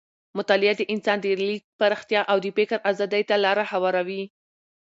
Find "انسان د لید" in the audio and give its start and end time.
0.93-1.63